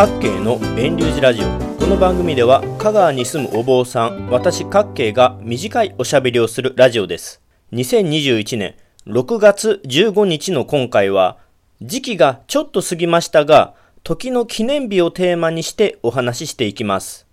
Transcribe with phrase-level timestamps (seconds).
[0.00, 1.46] 各系の遠流寺ラジオ。
[1.78, 7.42] この番組では香川に住むお坊さん私各系が短いおしゃべりをするラジオです。
[7.74, 8.76] 2021年
[9.06, 11.36] 6月15日の今回は
[11.82, 17.26] 時期がちょっと過ぎましたが時の記念日をテーマにしてお話ししていきます。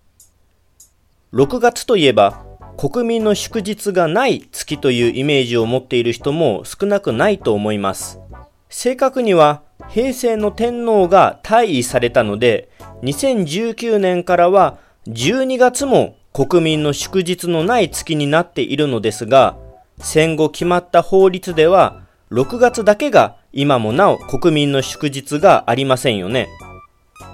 [1.32, 2.44] 6月といえば
[2.76, 8.20] 国民の祝日がない月というイメージを持っている人も少なくないと思います。
[8.68, 12.68] 正確には平成の天皇が退位されたので、
[13.02, 19.56] 2019年からは12月も国民の祝日のない月になっているのですが、
[19.98, 26.48] 戦後決まった法律では、6月だけが今もなお国民の祝日がありませんよね。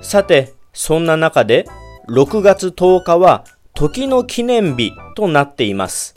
[0.01, 1.67] さて、そんな中で、
[2.09, 6.15] 6月10日は時の記念日となっています。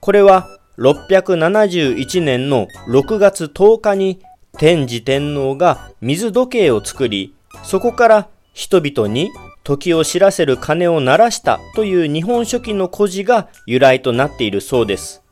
[0.00, 0.46] これは
[0.78, 4.20] 671年の6月10日に
[4.62, 7.34] 天智天皇が水時計を作り、
[7.64, 9.28] そこから人々に
[9.64, 15.24] 時を知らせる鐘を鳴らしたという日本書紀の故事が由来となっているそうです。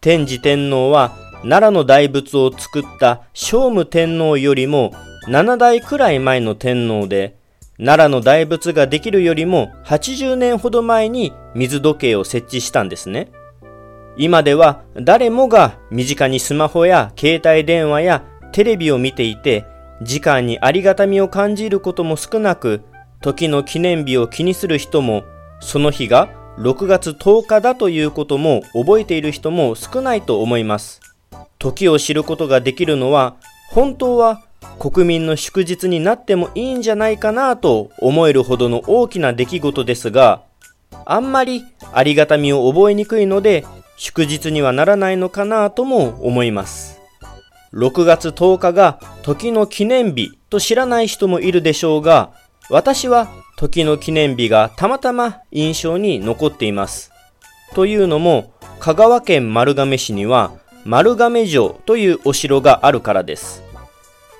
[0.00, 1.12] 天智天皇は
[1.42, 4.90] 奈良の大仏を作った聖武天皇よりも
[5.28, 7.36] 7代くらい前の天皇で、
[7.76, 13.30] 奈良の大仏ができるよりも80年ほど前に水時計を設置したんですね。
[14.16, 19.66] 今では誰もが身近にスマホや携帯電話やテレビを見ていて
[20.02, 22.82] 時間にありがたみを感じることも少なく
[23.20, 25.24] 時の記念日を気にする人も
[25.60, 31.00] その日が6月10日だということも覚えている人も少ないと思います
[31.58, 33.36] 時を知ることができるのは
[33.70, 34.42] 本当は
[34.78, 40.42] 国民の祝日になってもいいんじゃないかなと思えるほどの大きな出来事ですが
[41.04, 43.64] あんまりありがたみを覚えにくいので
[43.96, 46.99] 祝日にはならないのかなとも思います。
[47.72, 52.32] 6月10日が時の記念日と知らない人もいるでしょうが、
[52.68, 57.12] 私は時の記念日がたまたま印象に残っています。
[57.74, 60.52] というのも、香川県丸亀市には
[60.84, 63.62] 丸亀城というお城があるからです。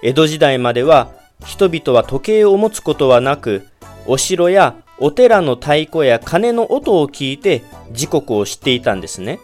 [0.03, 1.10] 江戸時代までは
[1.44, 3.66] 人々は時計を持つことはなく、
[4.06, 7.62] お城やお寺の太鼓や鐘の音を聞いて
[7.93, 9.38] 時刻を知っていたんですね。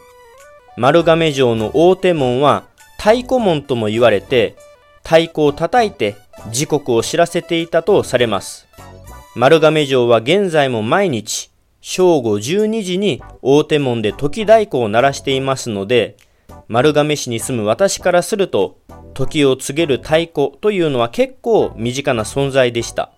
[0.77, 2.65] 丸亀城の大手門は
[3.07, 4.57] 太鼓門とも言われて、
[5.05, 6.17] 太鼓を叩いて
[6.51, 8.67] 時刻を知らせていたとされます。
[9.37, 16.17] 丸亀城は現在も毎日、正午12時に大手門で時太鼓を鳴らしていますので、
[16.67, 18.81] 丸亀市に住む私からすると、
[19.15, 23.13] 時を告げる太鼓というのは結構身近な存在でした。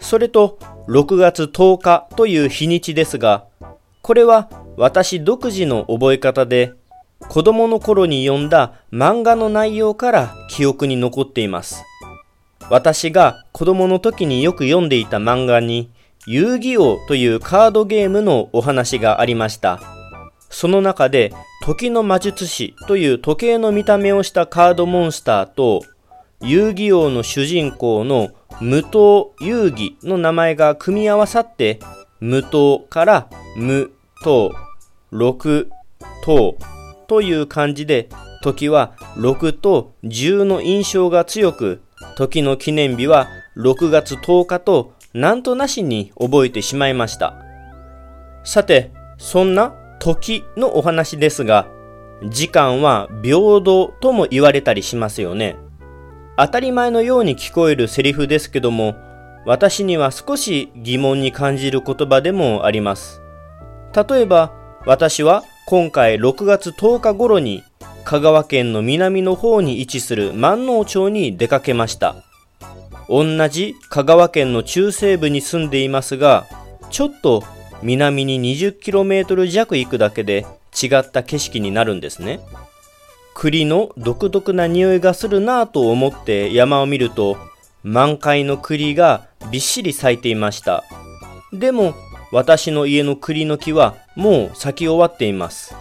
[0.00, 3.46] それと、6月10日という日にちですが、
[4.02, 6.74] これは私独自の覚え方で
[7.20, 11.82] 子供の頃に読んだ漫画の内容から記憶に残っています。
[12.70, 15.90] 私が子供の時によく読んでいた漫画に
[16.26, 19.80] 遊戯王というカードゲームのお話がありました。
[20.50, 21.32] その中で
[21.64, 25.82] 時の魔術師という時計の見た目をしたカードモンスターと
[26.40, 28.28] 遊戯王の主人公の
[28.60, 31.80] 無糖遊戯の名前が組み合わさって
[32.20, 33.92] 無糖から無
[34.22, 34.52] 糖
[35.12, 35.68] 6
[36.24, 36.56] 等
[37.08, 38.08] という感じで
[38.42, 41.82] 時は6と10の印象が強く
[42.16, 47.34] 時の記念日は6月10日となんとなしに覚えてしまいました。
[48.44, 51.66] さてそんな時のお話ですが
[52.30, 55.56] 時間は平等とも言われたりしますよね。
[56.36, 58.94] 当たり前のように聞こえるセリフですけども
[59.44, 63.22] 私には少し疑問に感じる言葉でもあります。
[63.94, 64.52] 例えば
[64.86, 67.62] 私は今回6月10日頃に
[68.06, 72.24] 香川県の南の方に位置する万能町に出かけました。
[73.06, 76.46] 同じ香川県の中西部に住んでいますが
[76.88, 77.44] ちょっと
[77.82, 82.40] 南に 20km 弱行くだけで違った景色になるんですね。
[83.34, 87.36] 栗の独特な匂いがするなぁと思って山を見ると
[87.82, 90.82] 満開の栗がびっしり咲いていました。
[91.52, 91.92] でも
[92.32, 95.76] 私の家の栗の木はもう咲き終わっています。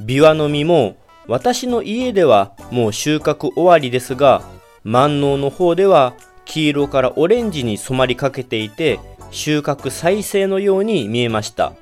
[0.00, 0.96] ビワの実も
[1.28, 4.42] 私の家ではもう収穫終わりですが、
[4.82, 6.14] 万能の方では
[6.46, 8.98] 黄色からオレンジに染まりかけていて
[9.30, 11.74] 収穫再生のように見えました。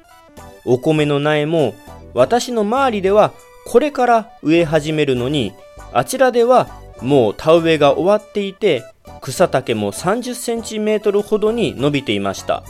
[0.65, 1.75] お米の苗も
[2.13, 3.33] 私の周りでは
[3.65, 5.53] これから植え始めるのに
[5.93, 6.69] あちらでは
[7.03, 8.83] もう田植えが終わっていて
[9.21, 12.65] 草丈も30センチメートルほどに伸びていました。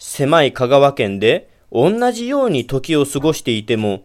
[0.00, 4.02] 狭い香川県で同じように時を過ごしていても、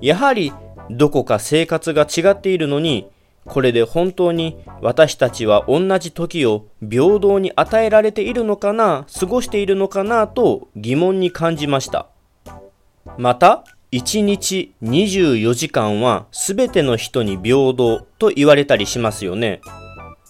[0.00, 0.52] やはり
[0.90, 3.08] どこか生活が違っているのに、
[3.44, 12.08] これで本当に私たちは同じ時を平等に与えられているのかな、過ごしているのかなと疑問に感じました。
[13.16, 19.60] また、1日24時間は全ての人に平等と言われたりしますよね。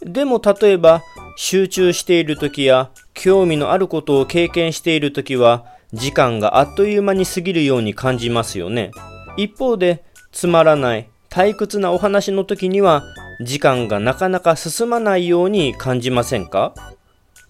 [0.05, 1.03] でも例えば
[1.37, 8.91] 集中している時や興味のあることを経験している時は時間があっという間に過ぎるように感じますよね。
[9.37, 13.03] 一方でつまらない退屈なお話の時には
[13.41, 16.75] 時間がなかなか進まないように感じませんか？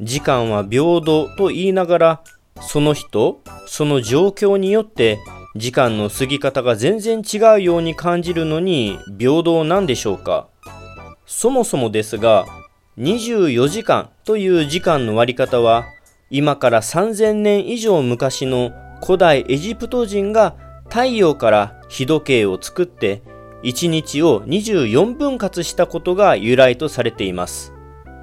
[0.00, 2.20] 時間は平等と言いながら
[2.60, 5.18] その人、その状況によって
[5.56, 10.48] 時間の過ぎ方が全然違うように感じるのに平等なんでしょうか？
[11.26, 12.44] そもそもですが
[12.98, 15.84] 24時間という時間の割り方は
[16.34, 18.72] 今から3000年以上昔の
[19.04, 20.56] 古代エジプト人が
[20.88, 23.22] 太陽から日時計を作って
[23.64, 27.74] 1日を24分割したことが由来とされています。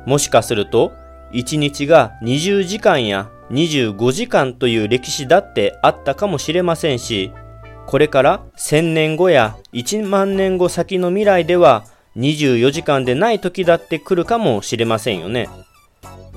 [0.08, 0.92] もしかすると
[1.34, 7.32] 1日が20時間や25時間という歴史だってあったかもしれませんし、
[7.86, 11.86] これから1000年後や1万年後先の未来では
[12.16, 15.48] 24時間でない時だって来るかもしれませんよね。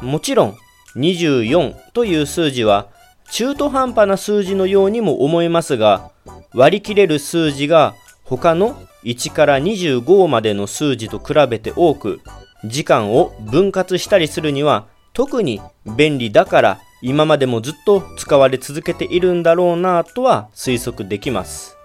[0.02, 0.56] もちろん
[0.96, 2.88] 24という数字は
[3.30, 6.10] 中途半端な数字のようにも思えますが、
[6.52, 7.94] 割り切れる数字が
[8.24, 12.20] 他の1から25までの数字と比べて多く、
[12.64, 15.60] 時間を分割したりするには特に
[15.96, 21.76] 便利だから今までもずっと使われ続けているんだろうなとは推測できます。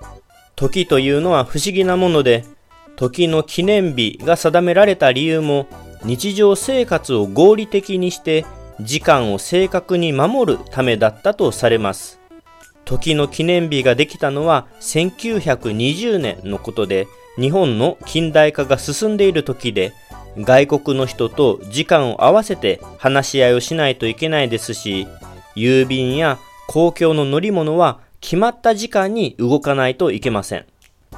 [0.56, 2.46] 時というのは不思議なもので、
[2.98, 5.68] 時の記念日が定められた理由も
[6.04, 8.46] 日常生活を合理的にして
[8.80, 12.20] 時間を正確に守るためだったとされます。
[12.86, 17.08] 時の記念日ができたのは1920年のことで、
[17.38, 19.94] 日本の近代化が進んでいる時で、
[20.40, 25.08] 外国の人と時間を合わせて話し合いをしないといけないですし、
[25.56, 26.38] 郵便や
[26.68, 30.66] 公共の乗り物は決まった時間に動かないといけません。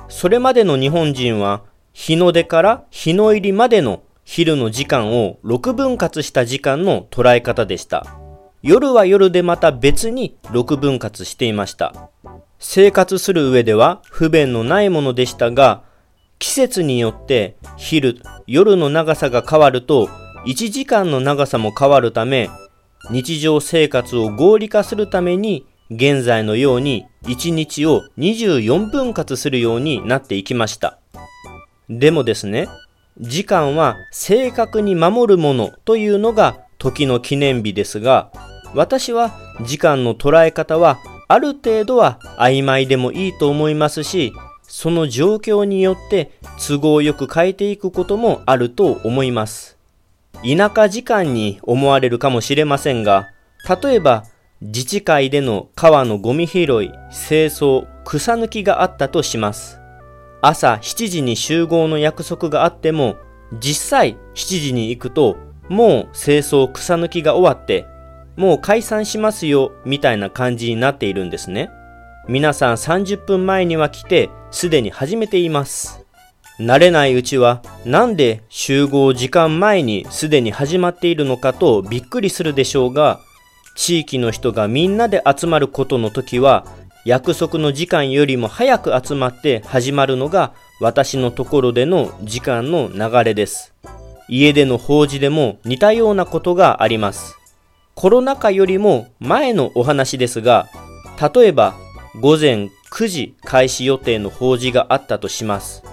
[0.07, 1.61] それまでの日本人は
[1.93, 8.05] 日の出から日の入りまでの昼の時間を6分割した時間の捉え方でした。
[8.61, 12.11] 夜は夜でまた別に6分割していました。
[12.59, 15.81] 生活する上では不便のないものでしたが、
[16.37, 20.09] 季節によって昼、夜の長さが変わると
[20.45, 22.51] 1時間の長さも変わるため
[23.09, 30.99] 日常生活を合理化するために現在のように1日を24分割するようになっていきました。
[31.89, 32.67] でもですね、
[33.19, 38.31] 時間は正確に守るものというのが時の記念日ですが、
[38.73, 39.31] 私は
[39.61, 44.31] 時間の捉え方はある程度は曖昧でもいいと思いますし、
[44.63, 46.31] その状況によって
[46.65, 49.77] 都合よく変えていくこともあると思います。
[50.43, 53.27] 田舎時間に思われるかもしれませんが、
[53.83, 54.23] 例えば
[54.61, 56.65] 自治会での川のゴミ拾い、
[57.11, 59.78] 清掃、草抜きがあったとします。
[60.41, 63.17] 朝7時に集合の約束があっても、
[63.59, 65.37] 実際7時に行くと、
[65.67, 67.85] もう清掃草抜きが終わって、
[68.37, 71.69] もう解散しますよ、みたいな感じになっているんですね。
[72.27, 76.05] 皆さん30分前には来て、すでに始めています。
[76.59, 83.19] 慣れないうちは、なんで集合時間前にすでに始まっているのかとびっくりするでしょうが、
[83.75, 86.65] 地域の人がみんなで集まることの時は、
[87.09, 93.73] 約束の時間よりも早く集まって始まるのが私のところでの時間の流れです。
[94.27, 97.35] 家での法事でも似たようなことがあります。
[97.95, 100.67] コロナ禍よりも前のお話ですが、
[101.33, 101.73] 例えば
[102.21, 105.83] 午前9時開始予定の法事があったとします。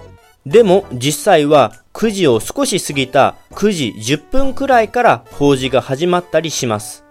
[0.44, 7.04] でも実際は9時を少し過ぎた9時10分くらいから法事が始まったりします。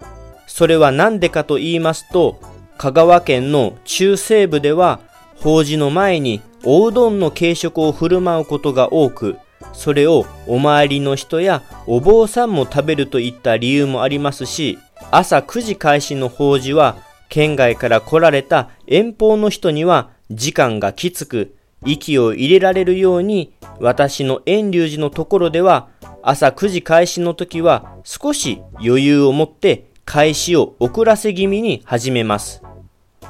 [0.46, 2.38] それは何でかと言いますと、
[2.78, 5.00] 香川県の中西部では
[5.36, 9.38] 法事の前におうどんの軽食を振る舞うことが多く、
[9.72, 14.78] それをお参りの人やお坊さんも食べるといった理由もありますし、
[15.10, 16.96] 朝9時開始の法事は
[17.28, 21.54] 県外から来られた遠方の人には時間がきつく、
[21.84, 25.88] 息を入れられるように、私の遠隆寺のところでは、
[26.22, 32.65] 朝9時開始の時は少し余裕を持って開始を遅らせ気味に始めます。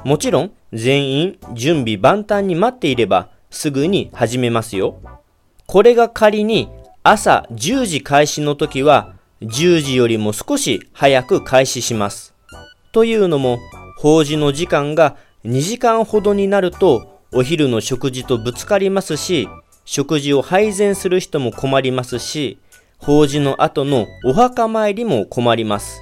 [0.06, 5.00] もちろん、全員準備万端に待っていればすぐに始めますよ。
[5.66, 6.68] これが仮に
[7.02, 12.34] 朝10時開始の時は10時よりも少し早く開始します。
[12.92, 13.58] というのも、
[13.98, 19.48] 法事の時間が2時間ほどになるとお昼の食事とぶつかりますし、
[19.84, 22.60] 食事を配膳する人も困りますし、
[22.98, 26.00] 法事の後のお墓参りも困ります。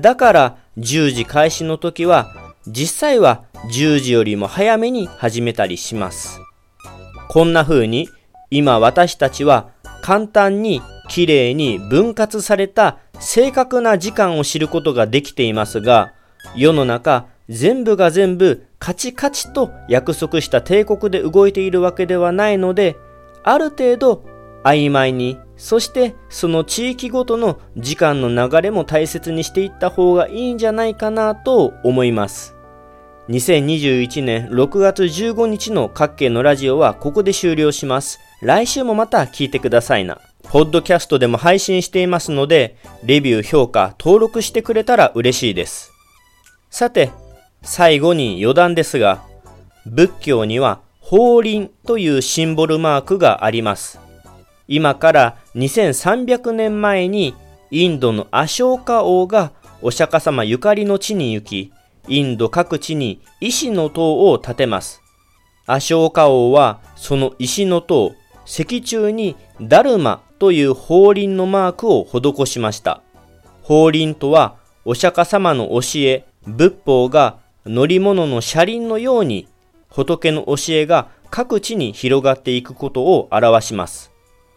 [0.00, 2.34] だから10時開始の時は
[2.68, 6.40] 実際は10時よりも早めに始めたりします。
[7.28, 8.08] こんな風に
[8.50, 9.70] 今私たちは
[10.02, 16.12] 簡単にきれいに分割された正確な時間を知ることができていますが、
[16.54, 22.96] 世の中全部が全部カチカチと約束した帝国で動いているわけではないので、
[23.42, 24.24] ある程度
[24.64, 32.57] 曖昧に、そしてその地域ごとの時間の流れも大切にしていった方がいいんじゃないかなと思います。
[33.28, 38.18] 2021年6月15日の各県のラジオはここで終了します。
[38.40, 40.18] 来週もまた聞いてくださいな。
[40.44, 45.92] ポッドキャストでも配信していますので、レビュー、評価、登録してくれたら嬉しいです。
[46.70, 47.10] さて、
[47.60, 49.22] 最後に余談ですが、
[49.84, 54.00] 仏教には法輪というシンボルマークがあります。
[54.68, 57.34] 今から2300年前に
[57.70, 61.72] インドのアショーカ王がお釈迦様ゆかりの地に行き、
[62.08, 65.02] インド各地に石の塔を建てます。
[65.66, 68.14] アショーカ王はその石の塔、
[68.46, 73.02] 石柱にダルマという法輪のマークを施しました。
[73.62, 79.46] 法輪とはお釈迦様の教え、仏法が乗り物の車輪のように
[79.90, 84.10] 仏の教えが各地に広がっていくことを表します。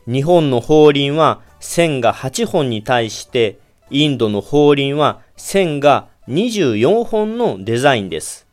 [0.08, 8.48] 日本の法輪は線が8本に対してインドの法輪は線が24本のデザインです。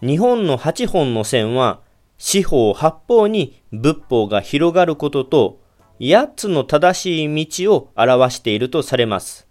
[0.00, 1.80] 日本の8本の線は
[2.18, 5.60] 四方八方に仏法が広がることと
[6.00, 9.46] 8つの正しい道を表しているとされます。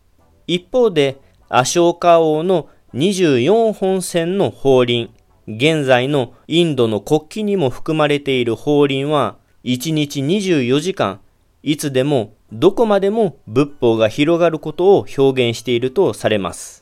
[0.48, 5.10] 一方で、アショーカ王の24本線の法輪、
[5.48, 11.22] 現在のインドの国旗にも含まれている法輪は、1日24時間、
[11.64, 16.80] いつでもどこまでも仏法が広がることを表現しているとされます。